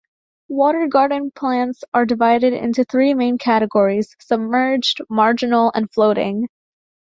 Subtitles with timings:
[0.49, 6.47] Water garden plants are divided into three main categories: submerged, marginal, and floating.